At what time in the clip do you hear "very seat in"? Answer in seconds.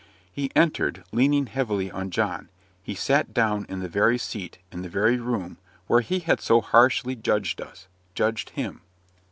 3.87-4.81